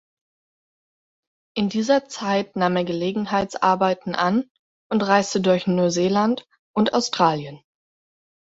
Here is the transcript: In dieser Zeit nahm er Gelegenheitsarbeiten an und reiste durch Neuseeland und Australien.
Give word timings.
In 1.55 1.69
dieser 1.69 2.07
Zeit 2.07 2.55
nahm 2.55 2.75
er 2.75 2.85
Gelegenheitsarbeiten 2.85 4.15
an 4.15 4.49
und 4.91 5.01
reiste 5.03 5.41
durch 5.41 5.67
Neuseeland 5.67 6.47
und 6.73 6.95
Australien. 6.95 7.61